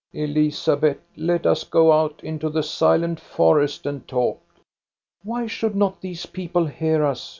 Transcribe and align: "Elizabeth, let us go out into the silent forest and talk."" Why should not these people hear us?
"Elizabeth, 0.13 0.97
let 1.15 1.45
us 1.45 1.63
go 1.63 1.91
out 1.91 2.23
into 2.23 2.49
the 2.49 2.63
silent 2.63 3.19
forest 3.19 3.85
and 3.85 4.07
talk."" 4.07 4.41
Why 5.23 5.45
should 5.45 5.75
not 5.75 6.01
these 6.01 6.25
people 6.25 6.65
hear 6.65 7.05
us? 7.05 7.29